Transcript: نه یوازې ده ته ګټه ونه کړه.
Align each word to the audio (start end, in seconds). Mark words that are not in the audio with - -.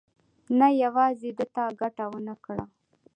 نه 0.59 0.67
یوازې 0.83 1.29
ده 1.37 1.45
ته 1.53 1.63
ګټه 1.79 2.05
ونه 2.11 2.35
کړه. 2.45 2.65